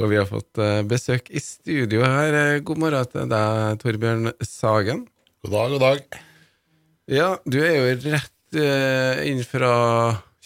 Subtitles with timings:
[0.00, 2.32] Og vi har fått eh, besøk i studio her.
[2.32, 5.02] Eh, God morgen til deg, Torbjørn Sagen.
[5.44, 6.20] God dag, god dag.
[7.10, 9.74] Ja, du er jo rett eh, inn fra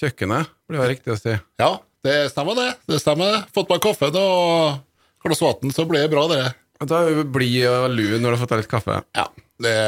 [0.00, 1.36] kjøkkenet, blir det riktig å si.
[1.62, 1.70] Ja,
[2.02, 2.66] det stemmer det.
[2.90, 3.44] Det stemmer.
[3.54, 4.82] Fått meg kaffen og
[5.22, 6.42] glass vann, så blir det bra, det.
[6.82, 8.98] Og Da er du blid og lun når du har fått deg litt kaffe.
[9.14, 9.28] Ja,
[9.62, 9.78] det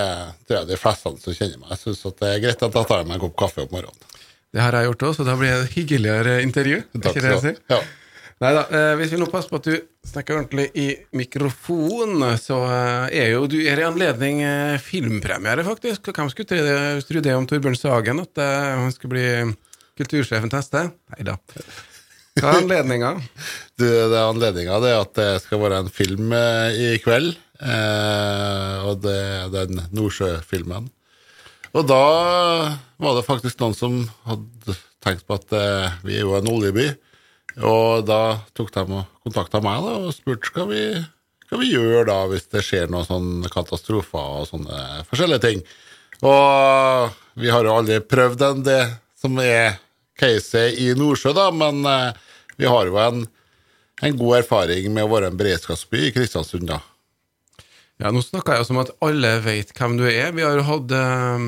[0.47, 1.75] tror jeg de fleste som kjenner meg.
[1.75, 4.15] Jeg syns det er greit at jeg tar meg en kopp kaffe om morgenen.
[4.55, 6.85] Det har jeg gjort òg, så da blir det et hyggeligere intervju.
[6.87, 7.57] Er Takk skal du ha.
[7.75, 7.85] Ja.
[8.37, 8.81] Neida, da.
[9.01, 13.47] hvis vi nå passer på at du snakker ordentlig i mikrofon, så eh, er jo
[13.49, 16.11] du er i anledning eh, filmpremiere, faktisk.
[16.13, 19.57] Hvem skulle tro det, om Torbjørn Sagen, at eh, han skulle bli
[19.97, 20.85] kultursjefen neste?
[21.15, 21.39] Nei da.
[22.37, 23.15] Hva er anledninga?
[23.81, 29.03] Det er anledninga det at det skal være en film eh, i kveld, eh, og
[29.05, 30.87] det er den Nordsjøfilmen.
[31.77, 32.05] Og da
[33.01, 33.99] var det faktisk noen som
[34.29, 36.87] hadde tenkt på at eh, vi er jo en oljeby,
[37.65, 40.83] og da tok de og kontakta meg da, og spurte skal vi
[41.47, 45.61] hva vi gjør da hvis det skjer noen sånne katastrofer og sånne forskjellige ting.
[46.27, 48.81] Og vi har jo aldri prøvd enn det
[49.21, 49.79] som er
[50.19, 52.19] caset i Nordsjø, da, men eh,
[52.59, 53.25] vi har jo en,
[54.03, 56.81] en god erfaring med å være en beredskapsby i Kristiansund, da.
[58.03, 60.35] Ja, nå snakker jeg jo som at alle vet hvem du er.
[60.37, 61.47] Vi har jo hatt eh,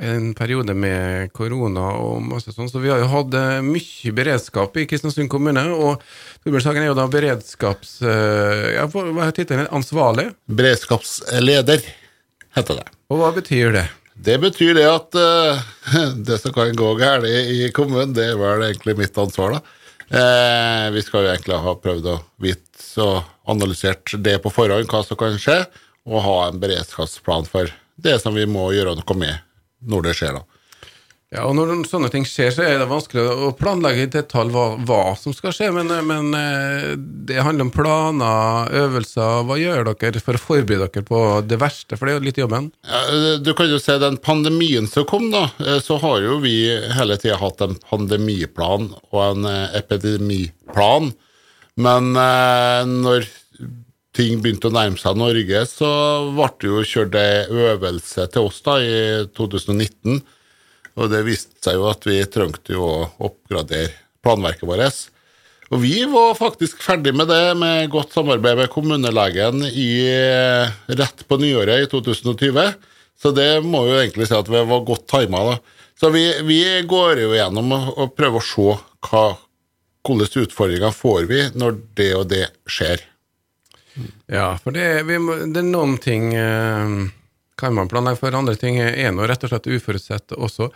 [0.00, 4.76] en periode med korona og masse sånn, så vi har jo hatt eh, mye beredskap
[4.80, 5.62] i Kristiansund kommune.
[5.76, 6.00] Og
[6.44, 7.98] Torbjørn er jo da beredskaps...
[8.02, 9.68] eh, ja, hva er tittelen?
[9.76, 10.30] Ansvarlig?
[10.48, 11.84] Beredskapsleder
[12.56, 12.86] heter det.
[13.12, 13.86] Og hva betyr det?
[14.20, 15.60] Det betyr det at uh,
[16.28, 19.76] det som kan gå galt i kommunen, det er vel egentlig mitt ansvar, da.
[20.10, 22.66] Eh, vi skal jo egentlig ha prøvd å vite
[23.04, 23.20] og
[23.52, 25.60] analysert det på forhånd, hva som kan skje,
[26.10, 29.38] og ha en beredskapsplan for det som vi må gjøre noe med
[29.86, 30.60] når det skjer, da.
[31.30, 34.64] Ja, og Når sånne ting skjer, så er det vanskelig å planlegge i detalj hva,
[34.82, 39.44] hva som skal skje, men, men eh, det handler om planer, øvelser.
[39.46, 41.94] Hva gjør dere for å forberede dere på det verste?
[41.94, 42.72] For det er jo litt jobben.
[42.82, 46.56] Ja, Du kan jo se den pandemien som kom, da, eh, så har jo vi
[46.98, 51.12] hele tida hatt en pandemiplan og en eh, epidemiplan.
[51.78, 53.30] Men eh, når
[54.16, 55.90] ting begynte å nærme seg Norge, så
[56.34, 59.00] ble det jo kjørt ei øvelse til oss da i
[59.38, 60.20] 2019.
[60.98, 63.92] Og det viste seg jo at vi trengte jo å oppgradere
[64.24, 65.08] planverket vårt.
[65.70, 69.90] Og vi var faktisk ferdig med det, med godt samarbeid med kommunelegen i,
[70.98, 72.72] rett på nyåret i 2020.
[73.20, 75.44] Så det må jo egentlig si at vi var godt tima.
[76.00, 78.74] Så vi, vi går jo gjennom og prøver å se
[79.06, 79.24] hva,
[80.08, 83.04] hvilke utfordringer får vi når det og det skjer.
[84.30, 85.18] Ja, for det, vi
[85.50, 86.92] det er noen ting eh,
[87.60, 90.70] kan man planlegge for, andre ting er nå rett og slett uforutsett også.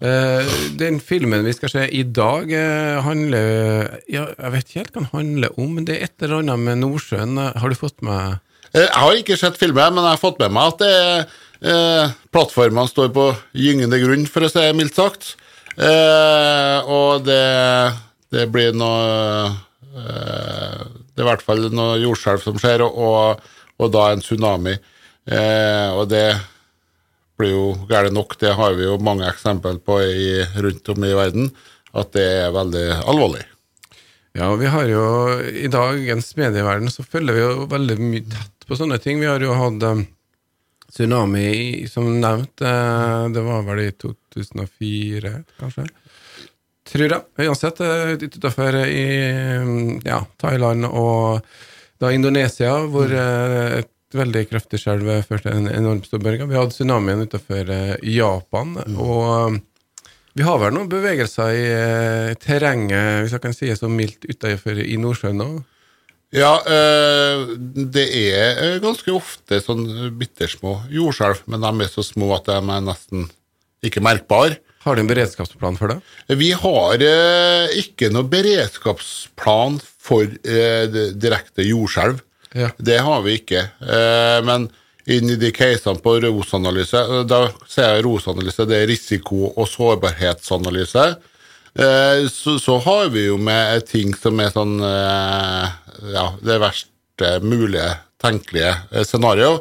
[0.00, 4.94] Eh, den filmen vi skal se i dag, eh, handler ja, Jeg vet ikke helt
[4.94, 7.36] hva den handler om, men det er et eller annet med Nordsjøen.
[7.60, 8.38] Har du fått med
[8.70, 11.24] Eh, Jeg har ikke sett filmen, men jeg har fått med meg at det er,
[11.66, 13.24] eh, plattformene står på
[13.58, 15.34] gyngende grunn, for å si det mildt sagt.
[15.76, 17.94] Eh, og det,
[18.30, 19.50] det blir noe
[19.96, 20.84] eh,
[21.20, 23.42] Det er i hvert fall noe jordskjelv som skjer, og, og,
[23.76, 24.72] og da en tsunami.
[25.28, 26.30] Eh, og det
[27.36, 30.30] blir jo gærent nok, det har vi jo mange eksempler på i,
[30.64, 31.50] rundt om i verden,
[31.92, 33.44] at det er veldig alvorlig.
[34.32, 35.04] Ja, vi har jo
[35.44, 39.20] i dagens medieverden så følger vi jo veldig mye tett på sånne ting.
[39.20, 40.06] Vi har jo hatt um,
[40.88, 42.64] tsunami, som nevnt.
[42.64, 45.90] eh, det var vel i 2004, kanskje?
[46.88, 47.48] Tror jeg.
[47.48, 49.06] Uansett, uh, utafor i
[49.60, 51.42] um, ja, Thailand og
[52.00, 56.46] da Indonesia, hvor eh, et veldig kraftig skjelv førte en enormt stor bølge.
[56.48, 57.68] Vi hadde tsunamien utafor
[58.00, 58.78] Japan.
[58.96, 59.58] og um,
[60.38, 64.28] vi har vel noen bevegelser i eh, terrenget, hvis jeg kan si det så mildt,
[64.30, 65.56] utenfor i Nordsjøen òg?
[66.30, 67.56] Ja, eh,
[67.90, 69.88] det er eh, ganske ofte sånn
[70.20, 73.26] bittersmå jordskjelv, men de er så små at de er nesten
[73.82, 74.60] ikke merkbare.
[74.80, 75.98] Har du en beredskapsplan for det?
[76.40, 82.22] Vi har eh, ikke noe beredskapsplan for eh, direkte jordskjelv.
[82.56, 82.70] Ja.
[82.80, 83.66] Det har vi ikke.
[83.84, 84.70] Eh, men
[85.10, 89.68] inn i de casene på ROS-analyse, eh, da ser jeg ROS-analyse, det er risiko- og
[89.68, 91.04] sårbarhetsanalyse.
[91.76, 95.76] Eh, så, så har vi jo med ting som er sånn eh,
[96.16, 99.60] Ja, det verste mulige tenkelige scenario.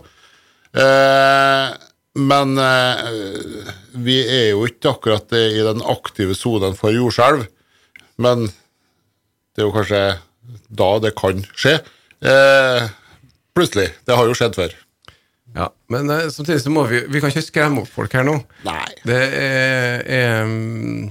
[0.71, 1.75] Eh,
[2.19, 3.69] men eh,
[3.99, 7.45] vi er jo ikke akkurat i den aktive sonen for jordskjelv.
[8.19, 10.03] Men det er jo kanskje
[10.69, 11.79] da det kan skje.
[12.19, 12.89] Eh,
[13.55, 13.89] plutselig.
[14.05, 14.75] Det har jo skjedd før.
[15.55, 18.35] Ja, Men eh, samtidig så må vi Vi kan ikke skremme opp folk her nå.
[18.67, 18.85] Nei.
[19.01, 21.07] Det er, er mm,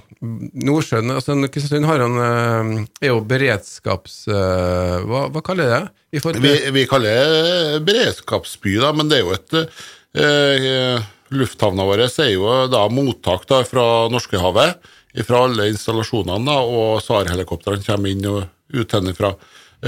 [0.69, 2.73] Nordsjøen altså Kristiansund har han, eh,
[3.03, 4.21] er jo beredskaps...
[4.31, 5.83] eh, hva, hva kaller det?
[6.19, 9.83] I Vi, vi kaller det beredskapsby, da, men det er jo et eh,
[10.17, 14.79] Lufthavna vår er jo da mottak da fra Norskehavet,
[15.27, 19.35] fra alle installasjonene, da, og SAR-helikoptrene kommer inn og ut henifra.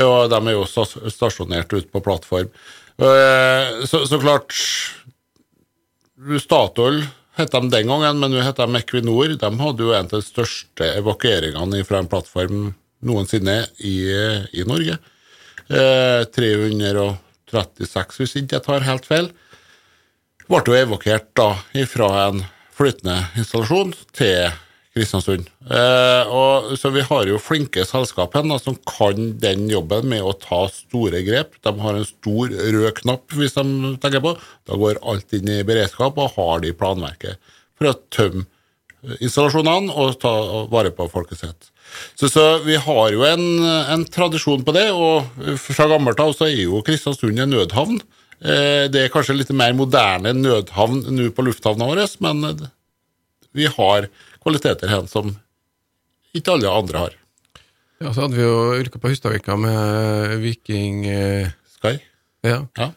[0.01, 2.51] Og de er jo stas- stasjonert ute på plattform.
[3.01, 4.53] Eh, så, så klart
[6.43, 7.01] Statoil
[7.39, 9.33] het de den gangen, men nå heter de Equinor.
[9.41, 12.75] De hadde jo en av de største evakueringene fra en plattform
[13.07, 13.97] noensinne i,
[14.53, 14.99] i Norge.
[15.71, 19.31] Eh, 336, hvis ikke jeg tar helt feil.
[20.51, 21.53] Ble jo evakuert da
[21.87, 22.41] fra en
[22.75, 24.51] flytende installasjon til
[24.91, 25.47] Kristiansund.
[25.71, 30.65] Eh, og, så vi har jo flinke selskap som kan den jobben med å ta
[30.75, 31.55] store grep.
[31.63, 34.35] De har en stor rød knapp, hvis de tenker på.
[34.67, 37.39] Da går alt inn i beredskap, og har de planverket
[37.79, 38.49] for å tømme
[39.23, 40.35] installasjonene og ta
[40.69, 41.71] vare på folket sitt.
[42.19, 46.51] Så, så vi har jo en, en tradisjon på det, og fra gammelt av så
[46.51, 48.03] er jo Kristiansund en nødhavn.
[48.41, 52.69] Eh, Det er kanskje litt mer moderne nødhavn nå på lufthavna vår, men eh,
[53.53, 54.09] vi har
[54.41, 55.35] kvaliteter her som
[56.37, 57.17] ikke alle andre har.
[58.01, 61.99] ja, så hadde vi jo yrket på Hustadvika med Viking eh, Sky?
[62.47, 62.63] Ja.
[62.79, 62.93] Ja.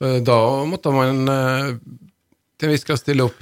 [0.00, 0.36] Da
[0.68, 3.38] måtte man til en viss grad stille opp.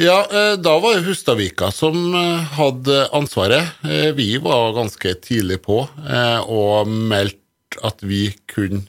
[0.00, 0.18] Ja,
[0.60, 2.12] da var det Hustadvika som
[2.58, 3.78] hadde ansvaret.
[4.16, 8.84] Vi var ganske tidlig på og meldte at vi kunne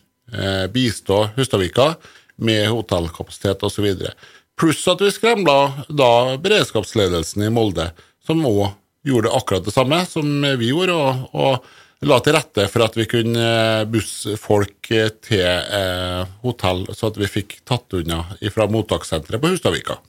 [0.73, 1.93] bistå Hustadvika
[2.35, 3.87] med hotellkapasitet osv.
[4.59, 6.11] Pluss at vi skremla da
[6.41, 7.89] beredskapsledelsen i Molde,
[8.25, 8.69] som òg
[9.05, 10.27] gjorde akkurat det samme som
[10.59, 15.11] vi gjorde, og, og la til rette for at vi kunne eh, busse folk eh,
[15.23, 18.23] til eh, hotell, så at vi fikk tatt unna
[18.53, 19.99] fra mottakssenteret på Hustadvika.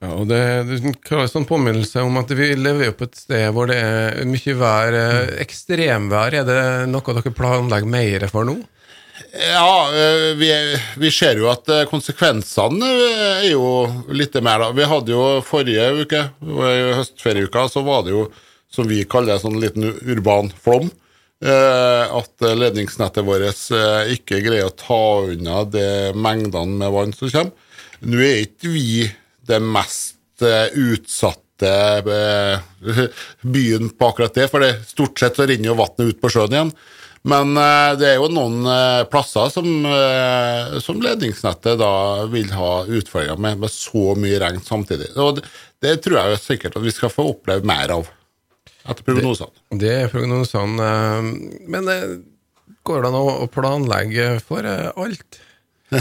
[0.00, 3.50] Ja, og det, er en klar sånn påminnelse om at vi lever på et sted
[3.52, 4.96] hvor det er mye vær.
[4.96, 8.56] eh, Ekstremvær, er det noe dere planlegger mer for nå?
[9.32, 14.70] Ja, eh, vi, vi ser jo at eh, konsekvensene eh, er jo litt mer da.
[14.76, 18.26] Vi hadde jo forrige uke, i høstferieuka, så var det jo,
[18.72, 20.90] som vi kaller det, sånn liten urban flom.
[21.40, 23.70] At ledningsnettet vårt
[24.12, 27.78] ikke greier å ta unna de mengdene med vann som kommer.
[28.04, 29.06] Nå er ikke vi
[29.48, 31.72] det mest utsatte
[33.56, 36.58] byen på akkurat det, for det, stort sett så renner jo vannet ut på sjøen
[36.58, 36.74] igjen.
[37.28, 41.92] Men eh, det er jo noen eh, plasser som, eh, som ledningsnettet da
[42.32, 45.12] vil ha utfordringer med, med så mye regn samtidig.
[45.20, 45.44] Og det,
[45.84, 48.08] det tror jeg sikkert at vi skal få oppleve mer av
[48.88, 49.52] etter prognosene.
[49.76, 50.88] Det er prognosene.
[51.68, 51.92] Men
[52.88, 55.40] går det an å planlegge for alt?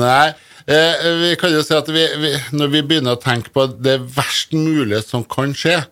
[0.00, 0.26] Nei,
[0.64, 4.56] vi kan jo si at vi, vi, når vi begynner å tenke på det verst
[4.56, 5.82] mulige som kan skje,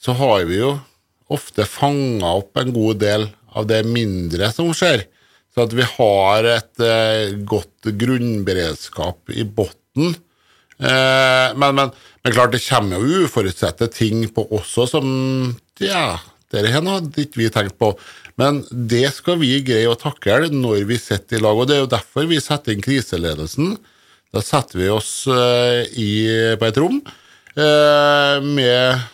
[0.00, 0.74] så har vi jo
[1.30, 5.06] ofte fanga opp en god del av det mindre som skjer.
[5.54, 10.16] Så at vi har et eh, godt grunnberedskap i bunnen.
[10.78, 11.92] Eh, men, men,
[12.22, 15.08] men klart, det kommer jo uforutsette ting på også som
[15.82, 16.20] Ja,
[16.52, 17.92] dette her hadde ikke vi tenkt på.
[18.38, 21.58] Men det skal vi greie å takle når vi sitter i lag.
[21.58, 23.74] Og det er jo derfor vi setter inn kriseledelsen.
[24.34, 26.10] Da setter vi oss eh, i,
[26.60, 27.00] på et rom
[27.56, 29.06] eh, med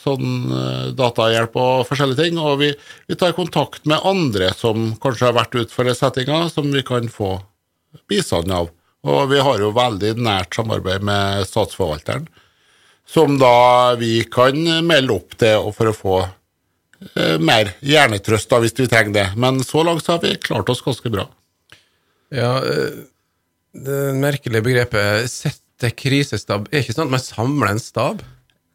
[0.00, 2.70] sånn eh, datahjelp og forskjellige ting, og vi,
[3.08, 7.36] vi tar kontakt med andre som kanskje har vært utfor settinga, som vi kan få
[8.10, 8.70] bistand av.
[9.04, 12.26] Og vi har jo veldig nært samarbeid med Statsforvalteren,
[13.06, 14.56] som da vi kan
[14.86, 19.26] melde opp til for å få eh, mer hjernetrøst da, hvis vi trenger det.
[19.36, 21.28] Men så langt så har vi klart oss ganske bra.
[22.34, 23.04] Ja, eh,
[23.74, 28.22] det merkelige begrepet 'sette krisestab' er ikke sånn at man samler en stab?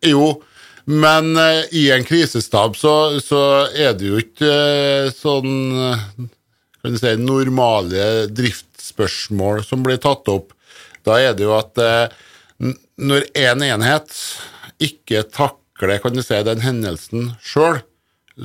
[0.05, 0.41] Jo,
[0.89, 6.05] men eh, i en krisestab så, så er det jo ikke eh, sånn eh,
[6.79, 10.55] kan du si, normale driftsspørsmål som blir tatt opp.
[11.05, 12.17] Da er det jo at eh,
[12.99, 14.15] når en enhet
[14.81, 17.81] ikke takler kan du si, den hendelsen sjøl,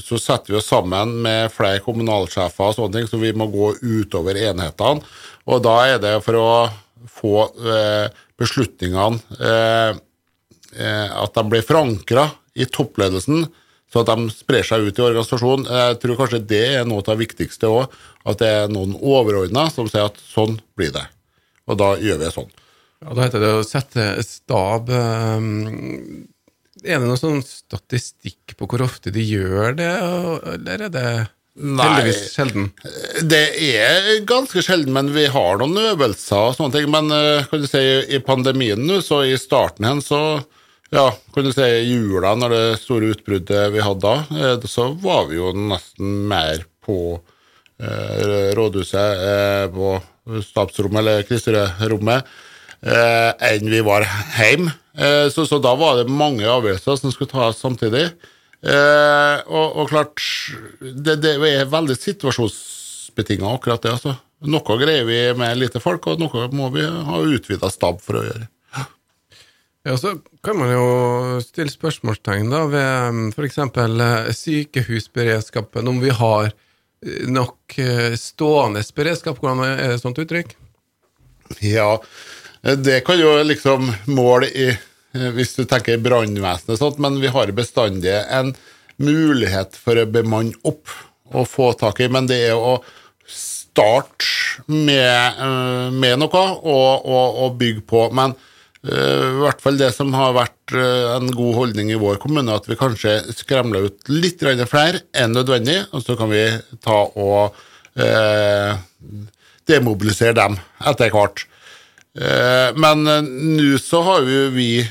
[0.03, 3.77] så setter vi oss sammen med flere kommunalsjefer og sånne ting, så vi må gå
[3.79, 5.05] utover enhetene.
[5.47, 6.49] Og da er det for å
[7.15, 8.09] få eh,
[8.41, 10.03] beslutningene
[10.75, 13.47] at de blir forankra i toppledelsen,
[13.91, 15.69] så at de sprer seg ut i organisasjonen.
[15.71, 17.93] Jeg tror kanskje det er noe av det viktigste òg,
[18.27, 21.05] at det er noen overordna som sier at sånn blir det.
[21.71, 22.51] Og da gjør vi sånn.
[23.05, 25.47] Ja, Da heter det å sette stab eh,
[26.85, 29.93] Er det noen sånn statistikk på hvor ofte de gjør det,
[30.55, 31.07] eller er det
[31.55, 31.85] Nei.
[31.85, 32.71] heldigvis sjelden?
[33.23, 36.91] Det er ganske sjelden, men vi har noen øvelser og sånne ting.
[36.93, 40.43] Men eh, kan du si, i pandemien nå, så i starten hen, så
[40.95, 45.27] ja, kan du si jula, når det store utbruddet vi hadde da, eh, så var
[45.31, 46.99] vi jo nesten mer på
[47.83, 49.97] eh, rådhuset, eh, på
[50.47, 52.31] stabsrommet eller kriserommet,
[52.85, 54.05] enn vi var
[54.37, 54.73] hjemme.
[55.33, 58.03] Så, så, da var det mange avgjørelser som skulle tas samtidig.
[58.61, 60.21] Og, og, klart,
[60.81, 63.95] det, det er veldig situasjonsbetinga, akkurat det.
[63.97, 64.15] altså.
[64.53, 68.27] Noe greier vi med lite folk, og noe må vi ha utvida stab for å
[68.29, 68.49] gjøre.
[69.87, 70.85] Ja, Så kan man jo
[71.45, 73.59] stille spørsmålstegn da ved f.eks.
[73.61, 79.43] Eh, sykehusberedskapen, om vi har eh, nok eh, stående beredskap.
[79.43, 80.55] Hvordan er det sånt uttrykk?
[81.61, 81.99] Ja,
[82.81, 84.71] det kan jo liksom måle i
[85.37, 88.49] hvis du tenker brannvesenet, sånt, men vi har bestandig en
[88.97, 90.91] mulighet for å bemanne opp
[91.31, 92.09] og få tak i.
[92.11, 92.81] Men det er å
[93.29, 95.45] starte med,
[95.95, 98.09] med noe og, og, og bygge på.
[98.17, 98.35] Men
[98.85, 102.67] I hvert fall det som har vært eh, en god holdning i vår kommune, at
[102.69, 106.45] vi kanskje skremler ut litt flere enn nødvendig, og så kan vi
[106.85, 107.57] ta og
[107.97, 108.77] eh,
[109.65, 111.47] demobilisere dem etter hvert.
[112.13, 114.87] Eh, men eh, nå så har jo vi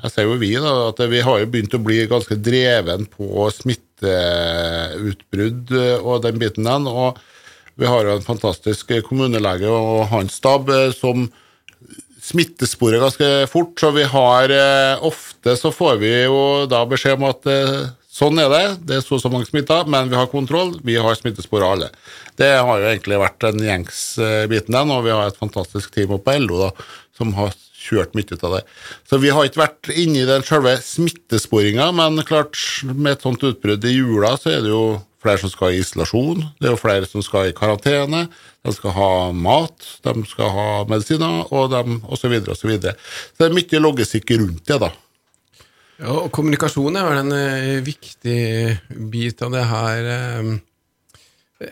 [0.00, 3.52] jeg sier jo vi, da, at vi har jo begynt å bli ganske dreven på
[3.52, 5.68] smitteutbrudd
[6.00, 6.88] og den biten den.
[6.88, 7.20] Og
[7.76, 11.28] vi har jo en fantastisk kommunelege og hans stab som
[12.30, 17.28] smittesporet ganske fort, så vi har eh, Ofte så får vi jo da beskjed om
[17.30, 20.30] at eh, sånn er det, det er så og så mange smitta, men vi har
[20.32, 21.90] kontroll, vi har smittespor alle.
[22.40, 25.94] Det har jo egentlig vært den gjengs eh, biten den, og vi har et fantastisk
[25.94, 26.70] team oppe på LO da,
[27.16, 28.64] som har kjørt mye ut av det.
[29.08, 33.44] Så vi har ikke vært inne i den selve smittesporinga, men klart, med et sånt
[33.46, 34.84] utbrudd i jula, så er det jo
[35.20, 38.26] flere som skal i isolasjon, det er jo flere som skal i karantene,
[38.60, 42.18] de skal ha mat, de skal ha medisiner, og osv.
[42.20, 42.68] så videre, og så.
[42.68, 44.90] Så det er mye logistikk rundt det, da.
[46.00, 48.40] Ja, og kommunikasjon er vel en uh, viktig
[49.12, 50.10] bit av det her.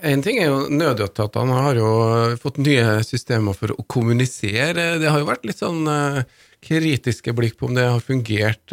[0.05, 1.93] En ting er jo Nødetatene har jo
[2.41, 4.99] fått nye systemer for å kommunisere.
[5.01, 6.21] Det har jo vært litt sånn uh,
[6.65, 8.73] kritiske blikk på om det har fungert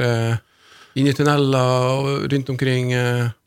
[0.96, 2.92] inn i tunneler og rundt omkring.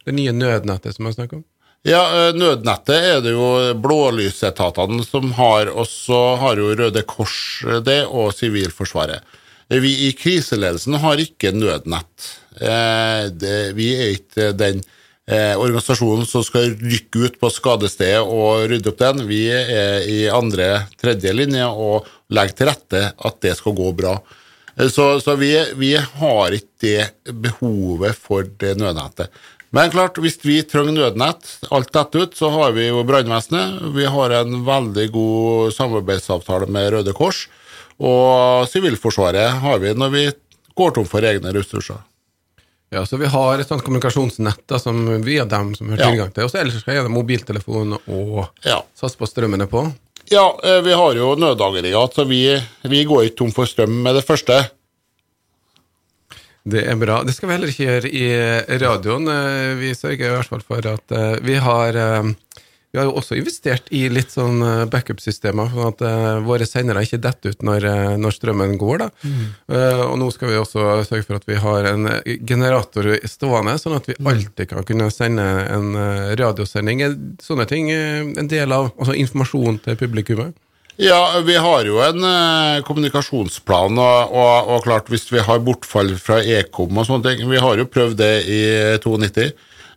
[0.04, 1.46] Det nye nødnettet som jeg snakker om?
[1.88, 3.46] Ja, eh, Nødnettet er det jo
[3.80, 7.38] blålysetatene som har, og så har jo Røde Kors
[7.86, 9.24] det, og Sivilforsvaret.
[9.72, 12.28] Vi i kriseledelsen har ikke nødnett.
[12.60, 14.82] Eh, vi er ikke den
[15.28, 19.24] eh, organisasjonen som skal rykke ut på skadestedet og rydde opp den.
[19.28, 24.18] Vi er i andre, tredje linje og legger til rette at det skal gå bra.
[24.92, 29.32] Så, så vi, vi, har ikke det behovet for det nødnettet.
[29.70, 33.82] Men klart, hvis vi trenger nødnett, alt dette ut, så har vi jo brannvesenet.
[33.92, 37.44] Vi har en veldig god samarbeidsavtale med Røde Kors.
[37.98, 40.24] Og Sivilforsvaret har vi når vi
[40.78, 42.00] går tom for egne ressurser.
[42.90, 46.46] Ja, så vi har et sånt kommunikasjonsnett da, som via dem som har tilgang til.
[46.46, 48.80] Og så ellers er det mobiltelefon og ja.
[48.96, 49.84] SAS på strømmen er på.
[50.32, 52.42] Ja, eh, vi har jo nødaggregat, så vi,
[52.88, 54.62] vi går ikke tom for strøm med det første.
[56.64, 57.22] Det er bra.
[57.24, 59.28] Det skal vi heller ikke gjøre i radioen.
[59.32, 62.32] Eh, vi sørger i hvert fall for at eh, vi har eh,
[62.88, 66.00] vi har jo også investert i litt sånn backup-systemer, sånn at
[66.40, 67.84] våre sendere ikke detter ut når,
[68.16, 69.02] når, strømmen går.
[69.02, 69.08] da.
[69.28, 69.42] Mm.
[70.06, 72.08] Og nå skal vi også sørge for at vi har en
[72.48, 74.30] generator stående, sånn at vi mm.
[74.32, 75.92] alltid kan kunne sende en
[76.40, 77.04] radiosending.
[77.44, 80.56] Sånne ting en del av altså informasjon til publikummet.
[80.98, 86.10] Ja, vi har jo en eh, kommunikasjonsplan, og, og, og, klart hvis vi har bortfall
[86.18, 88.58] fra Ekom og sånne ting Vi har jo prøvd det i
[88.98, 89.44] 92,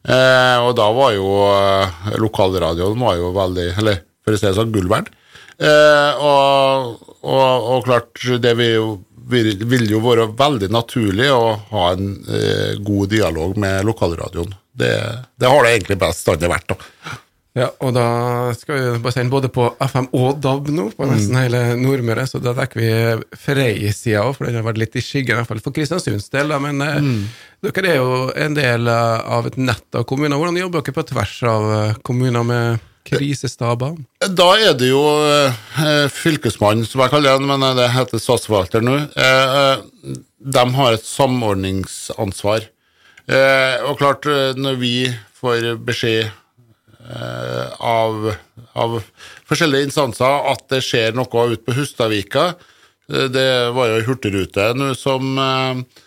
[0.05, 4.53] eh, og da var jo eh, lokalradioen var jo veldig Eller for å si det
[4.53, 5.09] sånn, gull verdt.
[5.57, 8.87] Eh, og, og, klart, det vil jo,
[9.25, 14.53] vil jo være veldig naturlig å ha en eh, god dialog med lokalradioen.
[14.77, 14.93] Det,
[15.41, 16.75] det har det egentlig bestandig vært.
[16.75, 17.17] da.
[17.51, 18.05] Ja, og da
[18.55, 21.39] skal vi bare sende både på FM og DAB nå, på nesten mm.
[21.41, 22.91] hele Nordmøre, så da dekker vi
[23.35, 26.55] Frei-sida òg, for den har vært litt i skyggen, i hvert fall for Kristiansunds del.
[26.63, 27.19] Men eh, mm.
[27.67, 30.39] dere er jo en del eh, av et nett av kommuner.
[30.39, 33.99] Hvordan jobber dere på tvers av eh, kommuner med krisestaber?
[34.31, 35.03] Da er det jo
[36.21, 38.95] Fylkesmannen, som jeg kaller den, men det heter statsforvalter nå.
[39.11, 40.17] Eh,
[40.55, 42.71] de har et samordningsansvar.
[43.27, 44.23] Eh, og klart,
[44.55, 44.95] når vi
[45.41, 46.31] får beskjed
[47.81, 48.31] av,
[48.73, 48.99] av,
[49.49, 52.53] forskjellige instanser at det skjer noe ute på Hustadvika.
[53.11, 56.03] Eh, det var jo ei hurtigrute som, eh,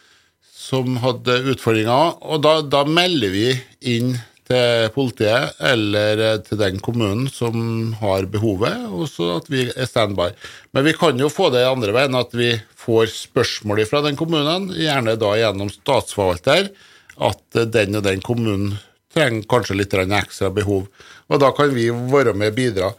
[0.54, 3.50] som hadde utfordringer, og da, da, melder vi
[3.94, 4.14] inn
[4.48, 9.88] til politiet eller eh, til den kommunen som har behovet, og så at vi er
[9.88, 10.30] standby.
[10.76, 12.52] Men vi kan jo få det i andre veien, at vi
[12.84, 16.72] får spørsmål fra den kommunen, gjerne da gjennom statsforvalter,
[17.14, 18.74] at eh, den og den kommunen
[19.14, 20.86] trenger kanskje litt ekstra behov.
[21.30, 22.92] Og da kan vi være med og bidra.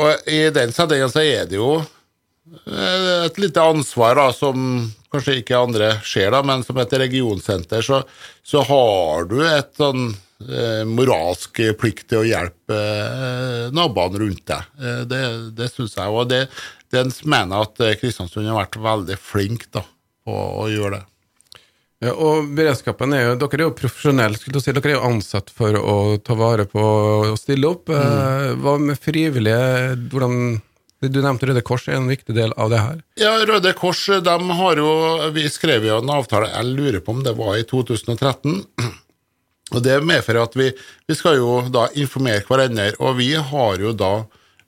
[0.00, 5.40] Og i den settingen så er det jo eh, et lite ansvar da, som kanskje
[5.40, 8.02] ikke andre ser, da, men som et regionsenter, så,
[8.46, 10.12] så har du et sånn
[10.46, 14.70] eh, moralsk plikt til å hjelpe eh, naboene rundt deg.
[14.78, 15.22] Eh, det
[15.58, 16.14] det syns jeg.
[16.14, 16.44] Og det,
[16.94, 19.82] det mener at eh, Kristiansund har vært veldig flink da,
[20.26, 21.06] på å gjøre det.
[22.00, 24.72] Ja, og beredskapen er jo Dere er jo profesjonelle, skulle du si.
[24.72, 27.92] Dere er jo ansatt for å ta vare på og stille opp.
[27.92, 28.62] Mm.
[28.64, 29.98] Hva med frivillige?
[30.12, 30.60] Hvordan
[31.00, 32.96] Du nevnte Røde Kors er en viktig del av det her.
[33.20, 34.90] Ja, Røde Kors de har jo
[35.36, 38.58] Vi skrev jo en avtale, jeg lurer på om det var i 2013.
[39.70, 40.72] Og Det medfører at vi,
[41.06, 44.12] vi skal jo da informere hverandre, og vi har jo da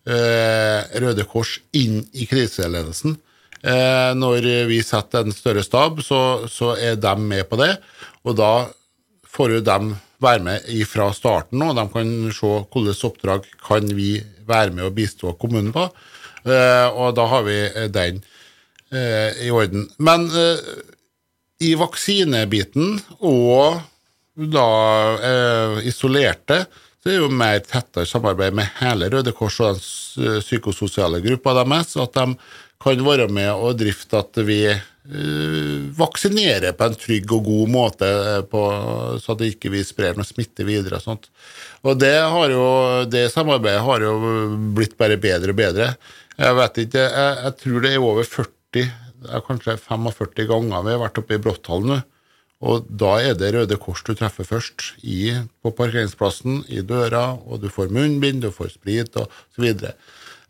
[0.06, 3.16] eh, Røde Kors inn i kriseledelsen.
[3.62, 7.76] Eh, når vi setter en større stab, så, så er de med på det,
[8.26, 8.52] og da
[9.32, 14.16] får jo de være med fra starten, og de kan se hvilke oppdrag kan vi
[14.48, 15.86] være med og bistå kommunen på,
[16.46, 17.58] eh, og da har vi
[17.94, 18.22] den
[18.90, 19.86] eh, i orden.
[19.98, 20.62] Men eh,
[21.62, 23.80] i vaksinebiten og
[24.34, 24.68] da
[25.22, 26.64] eh, isolerte,
[27.02, 31.56] så er det jo mer tettere samarbeid med hele Røde Kors og den psykososiale gruppa
[31.58, 32.36] deres, at de
[32.82, 38.08] kan være med og drifte at vi eh, vaksinerer på en trygg og god måte,
[38.08, 38.62] eh, på,
[39.22, 40.98] så at ikke vi sprer noe smitte videre.
[40.98, 41.30] og sånt.
[41.86, 42.14] Og det,
[42.52, 42.66] jo,
[43.10, 44.14] det samarbeidet har jo
[44.76, 45.92] blitt bare bedre og bedre.
[46.38, 48.88] Jeg vet ikke, jeg, jeg tror det er over 40,
[49.32, 52.00] er kanskje 45 ganger vi har vært oppe i Bråthallen nå.
[52.62, 57.64] Og da er det Røde Kors du treffer først, i, på parkeringsplassen, i døra, og
[57.64, 59.96] du får munnbind, du får sprit og så videre.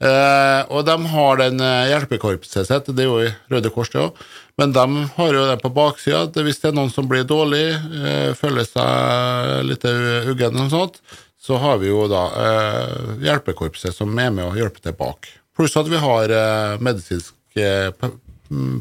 [0.03, 4.01] Eh, og de har den eh, hjelpekorpset sitt, det er jo i Røde Kors det
[4.03, 4.23] òg,
[4.59, 7.69] men de har jo det på baksida hvis det er noen som blir dårlig,
[8.03, 10.99] eh, føler seg litt uggen og sånt,
[11.43, 15.31] så har vi jo da eh, hjelpekorpset som er med og hjelper til bak.
[15.55, 17.91] Pluss at vi har eh, medisinsk eh,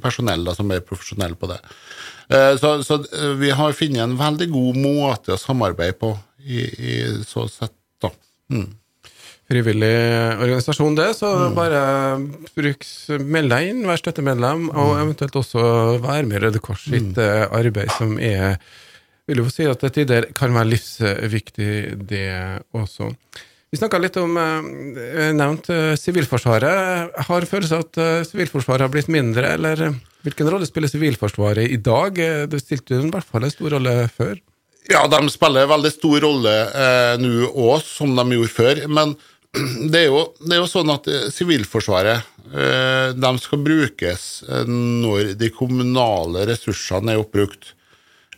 [0.02, 1.62] personell da, som er profesjonell på det.
[2.60, 2.96] Så, så
[3.40, 6.94] vi har funnet en veldig god måte å samarbeide på i, i
[7.28, 8.12] så sett, da.
[8.52, 8.70] Mm.
[9.52, 9.96] Frivillig
[10.40, 11.82] organisasjon, det, så bare
[12.56, 12.86] bruk,
[13.20, 15.66] meld deg inn, vær støttemedlem, og eventuelt også
[16.00, 17.52] være med Røde Kors sitt mm.
[17.60, 18.56] arbeid, som er
[19.30, 21.72] vil jo si at det til tider kan være livsviktig,
[22.10, 22.28] det
[22.76, 23.12] også.
[23.72, 27.14] Vi snakka litt om eh, nevnt eh, Sivilforsvaret.
[27.30, 31.72] Har følelse av at eh, Sivilforsvaret har blitt mindre, eller eh, hvilken rolle spiller Sivilforsvaret
[31.72, 32.20] i dag?
[32.20, 34.36] Eh, Det stilte i hvert fall en stor rolle før.
[34.92, 38.84] Ja, de spiller veldig stor rolle eh, nå òg, som de gjorde før.
[38.92, 39.16] Men
[39.92, 42.24] det er jo, det er jo sånn at eh, Sivilforsvaret
[42.56, 47.74] eh, de skal brukes eh, når de kommunale ressursene er oppbrukt.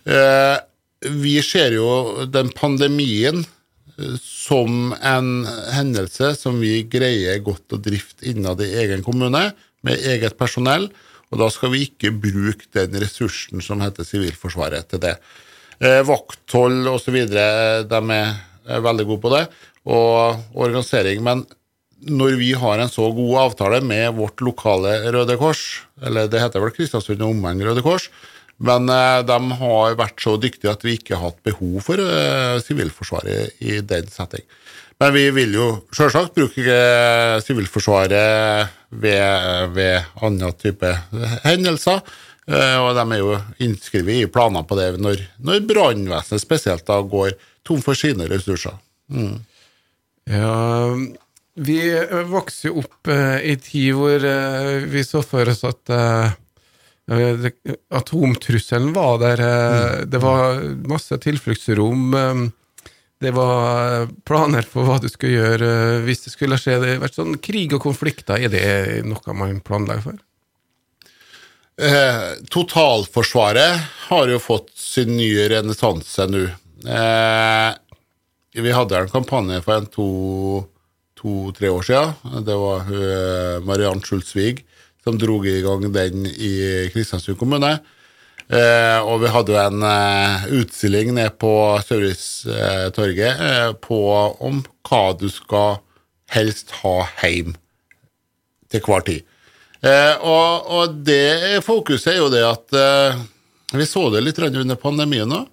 [0.03, 3.45] Vi ser jo den pandemien
[4.19, 9.45] som en hendelse som vi greier godt å drifte innad i egen kommune,
[9.87, 10.89] med eget personell,
[11.31, 15.13] og da skal vi ikke bruke den ressursen som heter Sivilforsvaret til det.
[15.79, 19.45] Vakthold osv., de er veldig gode på det,
[19.83, 21.23] og organisering.
[21.23, 21.45] Men
[22.03, 26.63] når vi har en så god avtale med vårt lokale Røde Kors, eller det heter
[26.63, 28.09] vel Kristiansund og omegn Røde Kors,
[28.63, 32.59] men eh, de har vært så dyktige at vi ikke har hatt behov for eh,
[32.63, 34.45] Sivilforsvaret i den setting.
[35.01, 40.91] Men vi vil jo selvsagt bruke eh, Sivilforsvaret ved, ved andre type
[41.43, 42.03] hendelser.
[42.43, 47.37] Og de er jo innskrevet i planer på det når, når brannvesenet spesielt da går
[47.63, 48.75] tom for sine ressurser.
[50.29, 50.93] Ja,
[51.55, 51.77] vi
[52.31, 56.31] vokste jo opp eh, i tid hvor eh, vi så for oss at eh,
[57.11, 57.47] eh,
[57.93, 59.43] atomtrusselen var der.
[59.43, 62.13] eh, Det var masse tilfluktsrom.
[62.17, 62.43] eh,
[63.23, 65.67] det var planer for hva du skulle gjøre
[66.03, 66.79] hvis det skulle skje.
[66.81, 68.35] Det har vært sånn krig og konflikter.
[68.35, 70.17] Er det noe man planlegger for?
[72.53, 76.43] Totalforsvaret har jo fått sin nye renessanse nå.
[76.83, 77.69] Eh,
[78.53, 80.65] vi hadde en kampanje for en to-
[81.17, 82.43] to-tre år siden.
[82.45, 84.63] Det var eh, Mariann Schultzvig
[85.03, 87.79] som dro i gang den i Kristiansund kommune.
[88.53, 91.51] Eh, og vi hadde jo en eh, utstilling nede på
[91.87, 93.99] Sauristorget eh, på
[94.43, 95.79] om hva du skal
[96.35, 97.55] helst ha hjem
[98.71, 99.23] til hver tid.
[99.83, 103.17] Eh, og, og det fokuset er jo det at eh,
[103.73, 105.47] Vi så det litt under pandemien òg.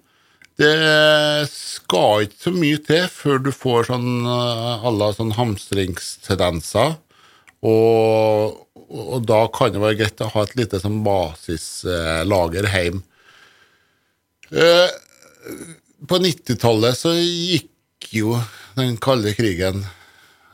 [0.61, 6.97] Det skal ikke så mye til før du får sånn eh, alle sånn hamstringstendenser.
[7.61, 13.03] Og, og da kan det være greit å ha et lite sånn basislager hjemme.
[14.51, 14.93] Eh,
[16.09, 18.35] på 90-tallet så gikk jo
[18.75, 19.83] den kalde krigen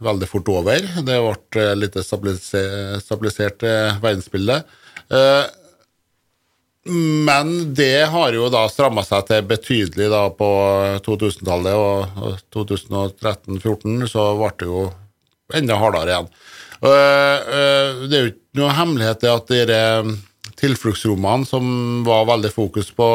[0.04, 0.84] veldig fort over.
[1.08, 1.20] Det
[1.56, 3.64] ble litt stabilisert, stabilisert
[4.04, 4.60] verdensbilde.
[6.90, 10.50] Men det har jo da stramma seg til betydelig da på
[11.06, 14.84] 2000-tallet, og 2013-2014 så ble det jo
[15.58, 16.30] enda hardere igjen.
[16.82, 19.80] Det er jo ikke noe hemmelighet at de
[20.58, 21.68] tilfluktsrommene som
[22.08, 23.10] var veldig fokus på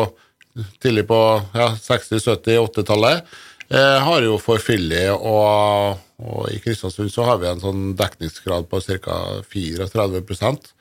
[0.82, 1.18] tidlig på
[1.56, 3.34] ja, 60-, 70-, 80-tallet,
[3.72, 9.18] har jo forfillet, og, og, i Kristiansund så har vi en sånn dekningsgrad på ca.
[9.48, 10.72] 34%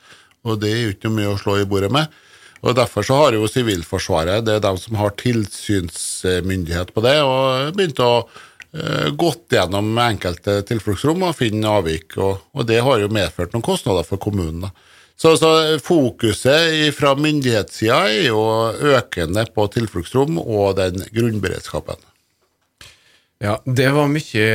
[0.48, 2.10] og det er jo ikke mye å slå i bordet med.
[2.62, 7.74] Og Derfor så har jo Sivilforsvaret, det er de som har tilsynsmyndighet på det, og
[7.78, 12.19] begynt å uh, gått gjennom enkelte tilfluktsrom og finne avvik.
[12.21, 14.69] Og, og, det har jo medført noen kostnader for kommunen.
[15.17, 15.50] Så, så,
[15.86, 18.39] fokuset fra myndighetssida er jo
[18.93, 22.00] økende på tilfluktsrom og den grunnberedskapen.
[23.41, 24.47] Ja, det var mye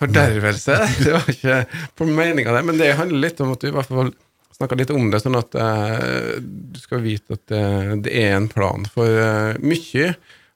[0.00, 0.76] fordervelse.
[1.04, 1.58] Det var ikke
[1.96, 2.62] på meninga, det.
[2.64, 4.14] Men det handler litt om at du i hvert fall
[4.54, 8.48] snakka litt om det, sånn at eh, du skal vite at uh, det er en
[8.50, 10.14] plan for eh, mye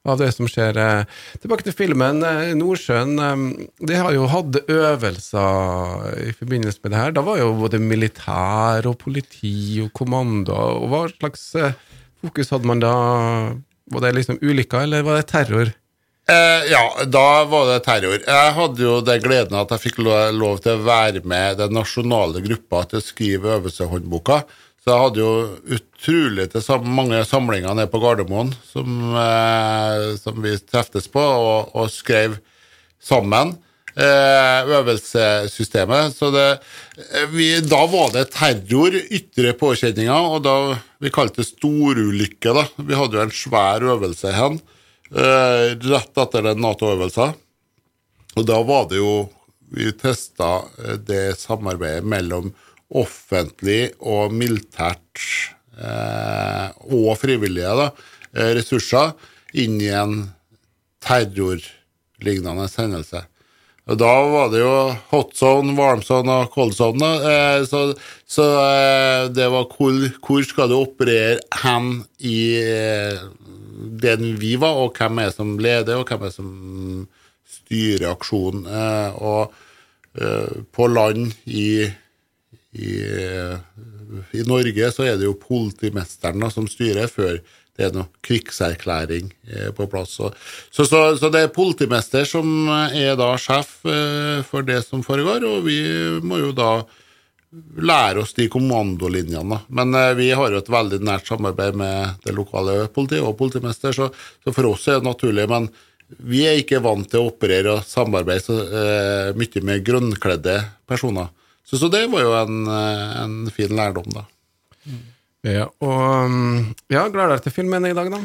[0.08, 0.78] av det som skjer.
[1.42, 2.22] tilbake til filmen.
[2.56, 3.18] Nordsjøen
[3.76, 7.12] de har jo hatt øvelser i forbindelse med det her.
[7.12, 10.54] Da var jo både militær og politi og kommando.
[10.54, 11.50] og Hva slags
[12.22, 12.94] fokus hadde man da?
[13.92, 15.74] Var det liksom ulykker, eller var det terror?
[16.28, 18.18] Eh, ja, da var det terror.
[18.20, 22.42] Jeg hadde jo det gleden at jeg fikk lov til å være med den nasjonale
[22.44, 24.42] gruppa til å skrive øvelseshåndboka.
[24.84, 25.32] Så jeg hadde jo
[25.78, 31.88] utrolig til mange samlinger nede på Gardermoen som, eh, som vi treftes på, og, og
[31.96, 32.36] skrev
[33.00, 33.56] sammen.
[33.96, 36.12] Eh, øvelsessystemet.
[36.14, 36.48] Så det,
[37.08, 40.58] eh, vi, da var det terror, ytre påkjenninger, og da
[41.00, 42.52] vi kalte det storulykke.
[42.52, 42.68] da.
[42.76, 44.60] Vi hadde jo en svær øvelse hen
[45.10, 47.36] rett etter den Nato-øvelsen.
[48.38, 49.28] Og da var det jo
[49.68, 52.46] Vi testa eh, det samarbeidet mellom
[52.88, 55.20] offentlig og militært
[55.76, 57.90] eh, og frivillige da,
[58.32, 59.12] eh, ressurser
[59.60, 60.22] inn i en
[61.04, 63.20] terrorlignende hendelse.
[63.88, 64.72] Og Da var det jo
[65.12, 67.12] hot zone, warm zone og cold zone.
[67.28, 67.92] Eh, så,
[68.24, 72.40] så eh, det var hvor, hvor skal du operere hen i
[73.78, 76.50] den vi var, og hvem er som leder, og hvem er som
[77.48, 78.66] styrer aksjonen.
[78.66, 79.54] Eh, og
[80.20, 81.86] eh, på land i,
[82.78, 82.90] i,
[84.32, 87.40] i, Norge så er det jo politimesteren som styrer, før
[87.78, 90.16] det er noe krigserklæring eh, på plass.
[90.18, 90.32] Så,
[90.72, 93.78] så, så, det er politimester som er da sjef
[94.48, 95.82] for det som foregår, og vi
[96.24, 96.72] må jo da
[97.80, 99.60] lære oss de kommandolinjene.
[99.68, 103.94] Men eh, vi har jo et veldig nært samarbeid med det lokale politiet og politimester,
[103.96, 104.10] så,
[104.44, 105.48] så, for oss er det naturlig.
[105.50, 105.70] Men
[106.24, 110.58] vi er ikke vant til å operere og samarbeide så eh, mye med grønnkledde
[110.88, 111.32] personer.
[111.68, 114.24] Så, så, det var jo en, eh, en fin lærdom, da.
[115.46, 118.18] Ja, og mm, ja, Gleder deg til filmen i dag, da?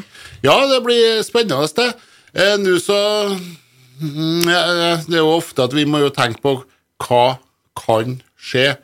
[0.44, 1.90] Ja, det blir spennende, det.
[2.34, 2.96] Eh, Nå så
[3.30, 4.62] mm, ja,
[5.04, 6.56] Det er jo ofte at vi må jo tenke på
[7.04, 7.36] hva
[7.78, 8.74] kan skje.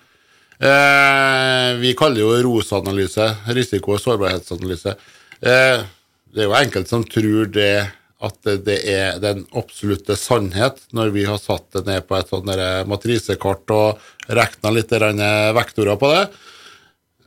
[0.61, 4.93] Eh, vi kaller jo ROS-analyse, risiko- og sårbarhetsanalyse.
[5.41, 5.87] Eh,
[6.31, 7.89] det er jo enkelte som tror det
[8.21, 12.51] at det er den absolutte sannhet, når vi har satt det ned på et sånt
[12.91, 16.25] matrisekart og regna litt vektorer på det.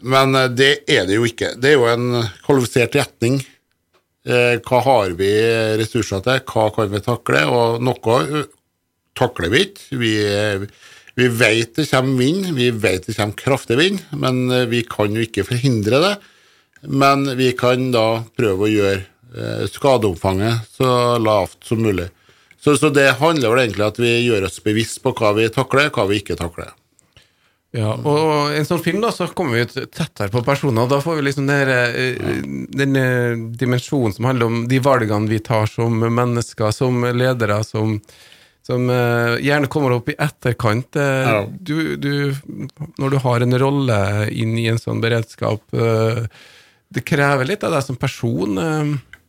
[0.03, 1.55] Men eh, det er det jo ikke.
[1.57, 3.39] Det er jo en kvalifisert gjetning.
[4.27, 5.31] Eh, hva har vi
[5.79, 7.45] ressurser til, hva kan vi takle?
[7.49, 8.49] Og noe eh,
[9.17, 9.99] takler vi ikke.
[10.01, 10.13] Vi,
[11.15, 15.13] vi vet det kommer vind, vi vet det kommer kraftig vind, men eh, vi kan
[15.13, 16.13] jo ikke forhindre det.
[16.83, 22.09] Men vi kan da prøve å gjøre eh, skadeomfanget så lavt som mulig.
[22.59, 25.49] Så, så, det handler vel egentlig om at vi gjør oss bevisst på hva vi
[25.51, 26.73] takler, hva vi ikke takler.
[27.73, 30.85] Ja, og i en sånn film da, så kommer vi ut tettere på personer.
[30.89, 32.99] Da får vi liksom den, eh, den
[33.57, 37.99] dimensjonen som handler om de valgene vi tar som mennesker, som ledere, som
[38.63, 40.95] som uh, gjerne kommer opp i etterkant.
[40.95, 41.39] Uh, ja.
[41.51, 42.13] du, du,
[43.01, 43.99] når du har en rolle
[44.31, 46.23] inn i en sånn beredskap, uh,
[46.93, 48.59] det krever litt av deg som person.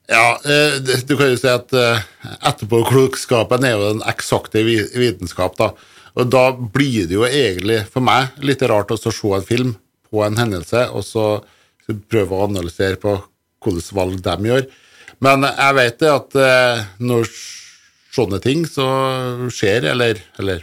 [0.05, 5.57] Ja, du kan jo si at etterpåklokskapen er jo den eksakte vitenskap.
[5.57, 5.70] da.
[6.20, 9.73] Og da blir det jo egentlig for meg litt rart å se en film
[10.12, 11.25] på en hendelse, og så
[12.12, 13.16] prøve å analysere på
[13.64, 14.68] hvilke valg de gjør.
[15.25, 16.40] Men jeg vet det at
[17.01, 17.33] når
[18.14, 18.87] sånne ting så
[19.53, 20.62] skjer, eller, eller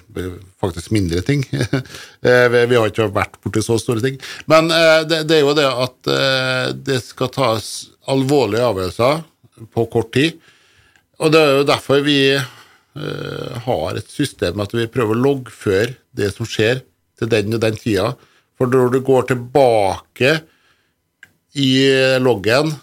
[0.62, 4.20] faktisk mindre ting eh, Vi har ikke vært borti så store ting.
[4.52, 7.70] Men eh, det, det er jo det at eh, det skal tas
[8.12, 9.24] alvorlige avgjørelser
[9.76, 10.40] på kort tid.
[11.22, 12.22] Og det er jo derfor vi
[13.62, 16.82] har et system at vi prøver å loggføre det som skjer
[17.22, 18.10] til den og den tida.
[18.58, 20.34] For når du går tilbake
[21.62, 21.70] i
[22.20, 22.74] loggen,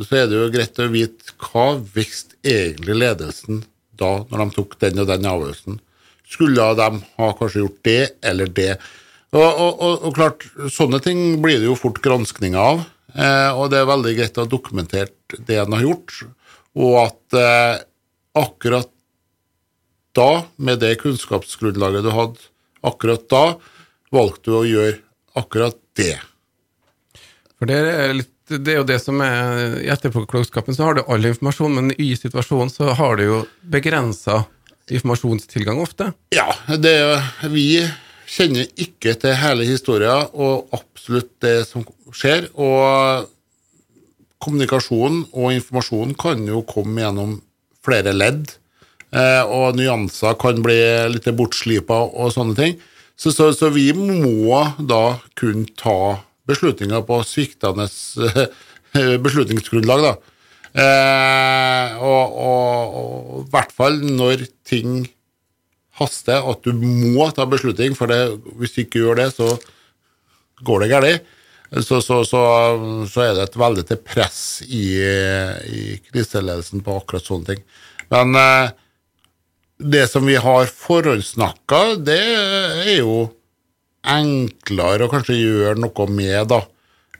[0.00, 3.64] så er det jo greit å vite hva visste egentlig ledelsen
[4.00, 5.80] da, når de tok den og den avgjørelsen.
[6.34, 8.72] Skulle de ha kanskje gjort det eller det?
[9.34, 13.72] Og, og, og, og klart, sånne ting blir det jo fort granskning av, eh, og
[13.72, 16.20] det er veldig greit å ha dokumentert det en har gjort,
[16.78, 17.82] og at eh,
[18.38, 18.90] akkurat
[20.14, 22.46] da, med det kunnskapsgrunnlaget du hadde
[22.86, 23.44] akkurat da,
[24.14, 25.00] valgte du å gjøre
[25.40, 26.14] akkurat det.
[27.58, 31.04] For det er, litt, det er jo det som er I etterpåklokskapen så har du
[31.08, 33.38] all informasjon, men i situasjonen så har du jo
[33.72, 34.42] begrensa
[34.92, 36.10] informasjonstilgang ofte.
[36.36, 36.96] Ja, det,
[37.48, 37.86] vi
[38.28, 42.50] kjenner ikke til hele historien og absolutt det som skjer.
[42.60, 43.30] Og
[44.44, 47.38] kommunikasjon og informasjon kan jo komme gjennom
[47.84, 48.58] flere ledd.
[49.14, 50.78] Eh, og nyanser kan bli
[51.14, 52.76] litt bortslipa og sånne ting.
[53.16, 60.14] Så, så, så vi må da kunne ta beslutninger på sviktende eh, beslutningsgrunnlag, da.
[60.74, 65.04] Eh, og, i hvert fall når ting
[66.00, 68.20] haster, at du må ta beslutning, for det,
[68.58, 69.52] hvis du ikke gjør det, så
[70.66, 71.32] går det galt.
[71.82, 72.40] Så, så, så,
[73.10, 77.64] så, er det et veldig til press i, i kriseledelsen på akkurat sånne ting.
[78.14, 78.74] Men eh,
[79.82, 83.24] det som vi har forhåndssnakka, det er jo
[84.04, 86.62] enklere å kanskje gjøre noe med, da.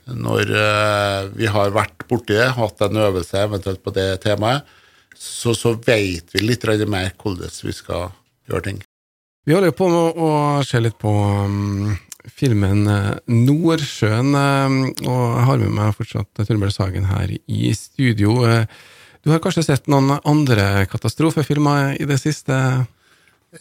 [0.05, 4.67] Når eh, vi har vært borti det, hatt en øvelse eventuelt på det temaet,
[5.17, 8.11] så, så vet vi litt mer hvordan vi skal
[8.49, 8.81] gjøre ting.
[9.45, 10.29] Vi holder på med å
[10.65, 11.95] se litt på um,
[12.25, 18.37] filmen uh, Nordsjøen, uh, og jeg har med meg fortsatt Torbjørn Sagen her i studio.
[19.25, 22.57] Du har kanskje sett noen andre katastrofefilmer i det siste?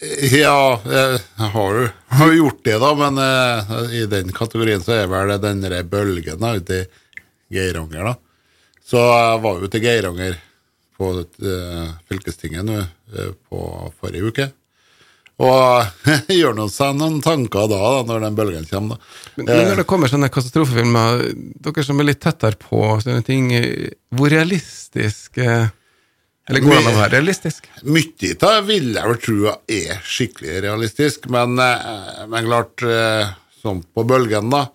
[0.03, 5.35] Ja, jeg har jo gjort det, da, men uh, i den kategorien så er vel
[5.43, 6.89] den der bølgen da, ute i
[7.55, 8.17] Geiranger, da.
[8.85, 10.37] Så jeg var jo til Geiranger
[10.99, 13.63] på uh, fylkestinget nå uh, på
[14.01, 14.51] forrige uke.
[15.43, 16.05] Og
[16.41, 18.99] gjør nå seg noen tanker da, da, når den bølgen kommer.
[18.99, 19.15] da.
[19.37, 21.25] Men, men når det kommer sånne katastrofefilmer,
[21.65, 23.51] dere som er litt tettere på sånne ting,
[24.15, 25.67] hvor realistisk eh,
[26.49, 27.69] Eller går det an å være realistisk?
[27.89, 33.81] Mye av det vil jeg vel tro er skikkelig realistisk, men, eh, men klart, sånn
[33.81, 34.67] som på bølgen, da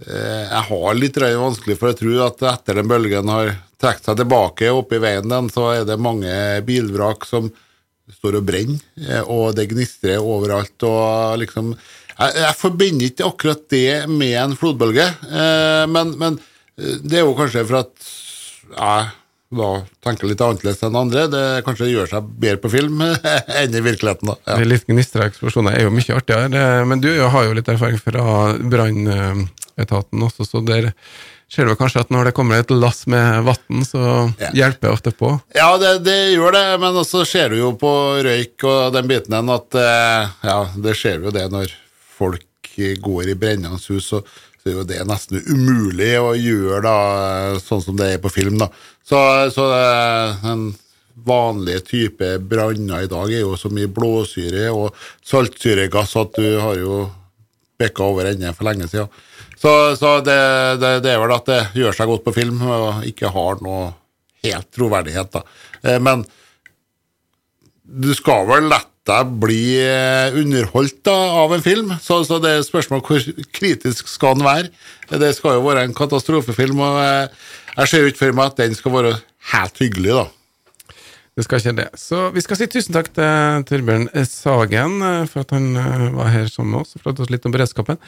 [0.00, 4.70] Jeg har litt vanskelig for å tro at etter den bølgen har trukket seg tilbake
[4.72, 6.32] opp i veien den, så er det mange
[6.64, 7.50] bilvrak som
[8.10, 10.76] står og brenner, eh, og det gnistrer overalt.
[10.82, 11.74] og liksom
[12.20, 16.38] Jeg, jeg forbinder ikke akkurat det med en flodbølge, eh, men, men,
[16.76, 18.10] eh, det er jo kanskje for at
[18.70, 19.08] jeg
[19.50, 19.70] da
[20.04, 21.26] tenker litt annerledes enn andre.
[21.30, 23.02] Det kanskje gjør seg bedre på film
[23.60, 24.30] enn i virkeligheten.
[24.30, 24.36] da.
[24.46, 24.60] Ja.
[24.66, 30.26] Litt gnistra eksplosjoner er jo mye artigere, men du har jo litt erfaring fra brannetaten
[30.28, 30.92] også, så der
[31.50, 34.02] ser du kanskje at når det kommer et lass med vann, så
[34.38, 34.52] ja.
[34.54, 35.32] hjelper det ofte på?
[35.56, 37.90] Ja, det, det, gjør det, men også ser du jo på
[38.22, 41.74] røyk og den biten at eh, ja, det skjer jo det når
[42.20, 42.46] folk
[43.02, 44.22] går i brennende hus, så,
[44.60, 46.96] så er jo det nesten umulig å gjøre da,
[47.64, 48.58] sånn som det er på film.
[48.60, 48.68] da.
[49.06, 49.18] Så,
[49.54, 49.66] så
[50.44, 50.70] den
[51.24, 54.96] vanlige type branner i dag er jo så mye blåsyre og
[55.26, 57.06] saltsyregass at du har jo
[57.80, 59.08] bikka over ende for lenge siden.
[59.60, 60.36] Så, så det,
[60.80, 63.90] det, det, er vel at det gjør seg godt på film og ikke har noe
[64.44, 65.42] helt troverdighet, da.
[65.84, 66.24] Eh, men
[67.84, 72.52] du skal vel lett deg bli eh, underholdt da, av en film, så, så det
[72.52, 73.24] er spørsmål hvor
[73.56, 74.68] kritisk skal den være.
[75.20, 78.76] Det skal jo være en katastrofefilm, og eh, jeg ser ikke for meg at den
[78.76, 79.14] skal være
[79.54, 80.26] helt hyggelig, da.
[81.38, 81.88] Det skal ikke det.
[81.96, 84.98] Så vi skal si tusen takk til Torbjørn Sagen
[85.30, 85.70] for at han
[86.18, 88.00] var her sammen med oss og fortalte oss litt om beredskapen.